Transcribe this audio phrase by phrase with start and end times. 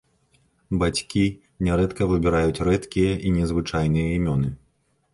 [0.83, 1.25] Бацькі
[1.69, 4.55] нярэдка выбіраюць рэдкія і незвычайныя імёны.